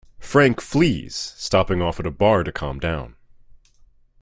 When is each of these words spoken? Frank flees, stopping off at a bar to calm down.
Frank 0.17 0.61
flees, 0.61 1.13
stopping 1.15 1.79
off 1.79 1.99
at 1.99 2.07
a 2.07 2.09
bar 2.09 2.43
to 2.43 2.51
calm 2.51 2.79
down. 2.79 3.15